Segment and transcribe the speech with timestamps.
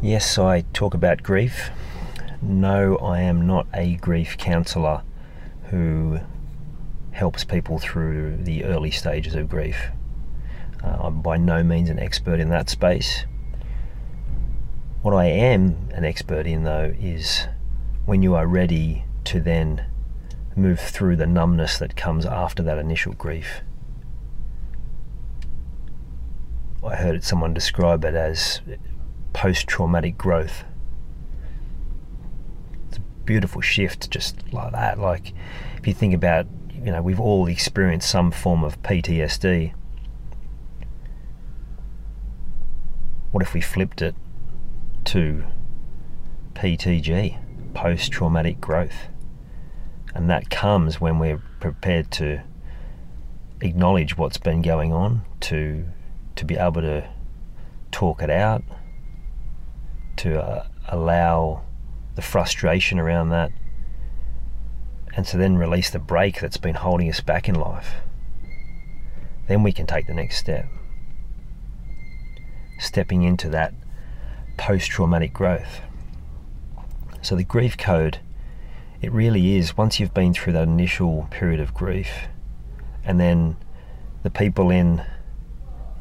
[0.00, 1.70] Yes, I talk about grief.
[2.40, 5.02] No, I am not a grief counsellor
[5.70, 6.20] who
[7.10, 9.90] helps people through the early stages of grief.
[10.84, 13.24] Uh, I'm by no means an expert in that space.
[15.02, 17.46] What I am an expert in, though, is
[18.06, 19.84] when you are ready to then
[20.54, 23.62] move through the numbness that comes after that initial grief.
[26.84, 28.60] I heard someone describe it as
[29.32, 30.64] post traumatic growth.
[32.88, 34.98] It's a beautiful shift, just like that.
[34.98, 35.32] Like,
[35.76, 39.74] if you think about, you know, we've all experienced some form of PTSD.
[43.32, 44.14] What if we flipped it
[45.06, 45.44] to
[46.54, 49.08] PTG, post traumatic growth?
[50.14, 52.42] And that comes when we're prepared to
[53.60, 55.84] acknowledge what's been going on, to
[56.38, 57.04] to be able to
[57.90, 58.62] talk it out,
[60.16, 61.62] to uh, allow
[62.14, 63.50] the frustration around that,
[65.16, 67.94] and to then release the brake that's been holding us back in life.
[69.48, 70.66] Then we can take the next step.
[72.78, 73.74] Stepping into that
[74.56, 75.80] post traumatic growth.
[77.20, 78.20] So, the grief code,
[79.02, 82.28] it really is once you've been through that initial period of grief,
[83.02, 83.56] and then
[84.22, 85.04] the people in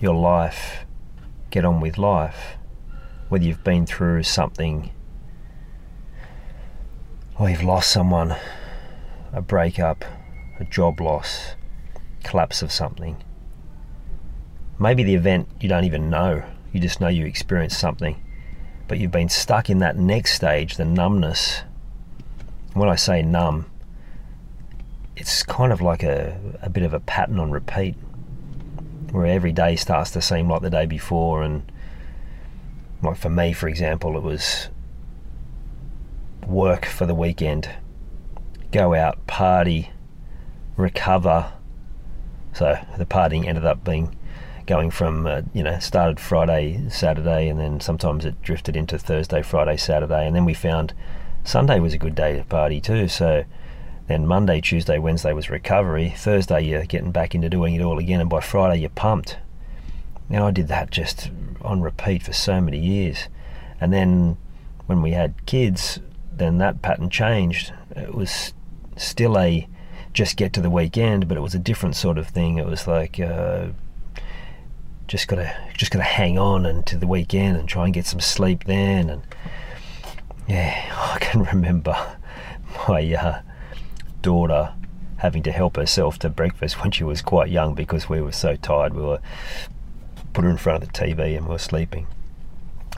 [0.00, 0.84] your life
[1.50, 2.56] get on with life,
[3.28, 4.90] whether you've been through something
[7.38, 8.34] or you've lost someone,
[9.32, 10.04] a breakup,
[10.58, 11.54] a job loss,
[12.24, 13.22] collapse of something.
[14.78, 16.42] Maybe the event you don't even know,
[16.72, 18.22] you just know you experienced something,
[18.88, 21.62] but you've been stuck in that next stage, the numbness.
[22.74, 23.70] When I say numb,
[25.16, 27.96] it's kind of like a, a bit of a pattern on repeat,
[29.16, 31.72] where every day starts to seem like the day before, and
[33.02, 34.68] like for me, for example, it was
[36.46, 37.70] work for the weekend,
[38.72, 39.90] go out, party,
[40.76, 41.50] recover.
[42.52, 44.14] So the partying ended up being
[44.66, 49.40] going from, uh, you know, started Friday, Saturday, and then sometimes it drifted into Thursday,
[49.40, 50.92] Friday, Saturday, and then we found
[51.42, 53.08] Sunday was a good day to party too.
[53.08, 53.44] So
[54.08, 56.14] then Monday, Tuesday, Wednesday was recovery.
[56.16, 59.38] Thursday, you're getting back into doing it all again, and by Friday, you're pumped.
[60.28, 61.30] Now, I did that just
[61.62, 63.28] on repeat for so many years.
[63.80, 64.36] And then
[64.86, 66.00] when we had kids,
[66.32, 67.72] then that pattern changed.
[67.94, 68.54] It was
[68.96, 69.68] still a
[70.12, 72.58] just get to the weekend, but it was a different sort of thing.
[72.58, 73.68] It was like uh,
[75.06, 78.64] just gotta just gotta hang on until the weekend and try and get some sleep
[78.64, 79.10] then.
[79.10, 79.22] And
[80.48, 81.94] yeah, I can remember
[82.88, 83.40] my uh,
[84.26, 84.74] daughter
[85.18, 88.56] having to help herself to breakfast when she was quite young because we were so
[88.56, 88.92] tired.
[88.92, 89.20] We were
[90.32, 92.08] put her in front of the TV and we were sleeping.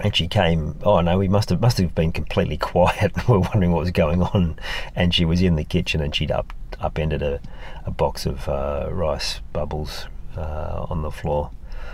[0.02, 0.76] And she came.
[0.82, 3.12] Oh no, we must have must have been completely quiet.
[3.28, 4.58] we were wondering what was going on.
[4.96, 7.40] And she was in the kitchen and she'd up upended a,
[7.84, 11.50] a box of uh, rice bubbles uh, on the floor.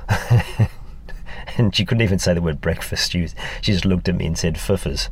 [1.56, 3.10] and she couldn't even say the word breakfast.
[3.10, 5.08] She, was, she just looked at me and said "fuffers,"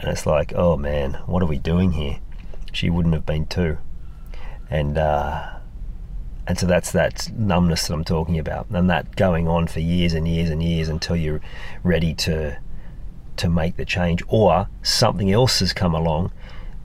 [0.00, 2.20] and it's like, oh man, what are we doing here?
[2.72, 3.78] She wouldn't have been two,
[4.70, 5.54] and uh,
[6.46, 10.14] and so that's that numbness that I'm talking about, and that going on for years
[10.14, 11.40] and years and years until you're
[11.82, 12.58] ready to
[13.36, 16.32] to make the change, or something else has come along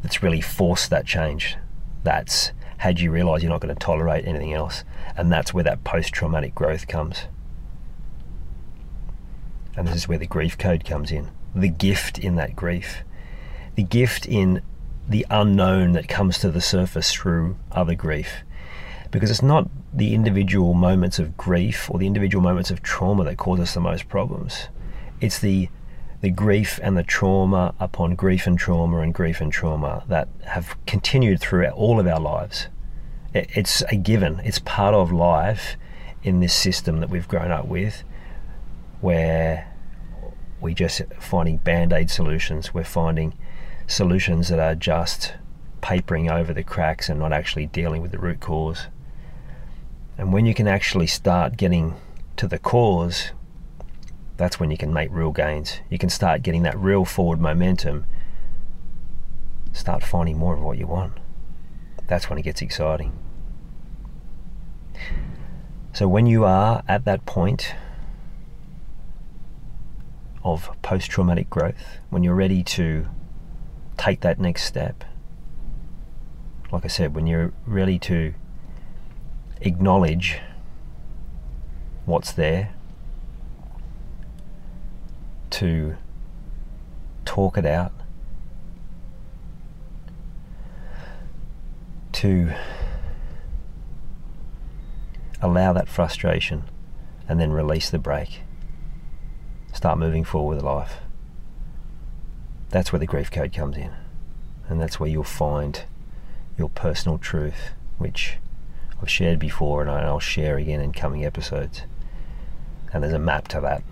[0.01, 1.57] that's really forced that change.
[2.03, 4.83] That's had you realise you're not going to tolerate anything else,
[5.15, 7.23] and that's where that post-traumatic growth comes.
[9.75, 11.29] And this is where the grief code comes in.
[11.55, 13.03] The gift in that grief,
[13.75, 14.61] the gift in
[15.07, 18.43] the unknown that comes to the surface through other grief
[19.11, 23.37] because it's not the individual moments of grief or the individual moments of trauma that
[23.37, 24.69] cause us the most problems.
[25.21, 25.69] It's the
[26.21, 30.77] the grief and the trauma upon grief and trauma and grief and trauma that have
[30.87, 32.69] continued throughout all of our lives.
[33.33, 34.39] It's a given.
[34.39, 35.75] It's part of life
[36.23, 38.05] in this system that we've grown up with,
[39.01, 39.69] where
[40.61, 42.73] we're just finding band-aid solutions.
[42.73, 43.33] We're finding
[43.87, 45.33] solutions that are just
[45.81, 48.87] papering over the cracks and not actually dealing with the root cause.
[50.17, 51.95] And when you can actually start getting
[52.37, 53.31] to the cause,
[54.37, 55.79] that's when you can make real gains.
[55.89, 58.05] You can start getting that real forward momentum,
[59.73, 61.13] start finding more of what you want.
[62.07, 63.11] That's when it gets exciting.
[65.93, 67.75] So, when you are at that point
[70.43, 73.07] of post traumatic growth, when you're ready to
[74.03, 75.05] take that next step,
[76.73, 78.33] like I said, when you're ready to
[79.61, 80.39] acknowledge
[82.03, 82.73] what's there,
[85.51, 85.95] to
[87.23, 87.93] talk it out,
[92.11, 92.51] to
[95.41, 96.63] allow that frustration
[97.29, 98.41] and then release the brake.
[99.71, 100.97] Start moving forward with life.
[102.73, 103.91] That's where the grief code comes in.
[104.67, 105.83] And that's where you'll find
[106.57, 108.37] your personal truth, which
[108.99, 111.83] I've shared before and I'll share again in coming episodes.
[112.91, 113.83] And there's a map to that.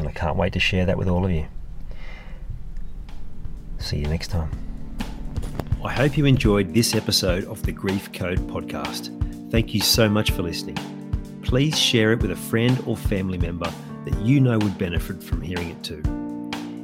[0.00, 1.46] And I can't wait to share that with all of you.
[3.78, 4.50] See you next time.
[5.84, 9.14] I hope you enjoyed this episode of the Grief Code podcast.
[9.52, 10.76] Thank you so much for listening.
[11.42, 13.72] Please share it with a friend or family member
[14.06, 16.27] that you know would benefit from hearing it too.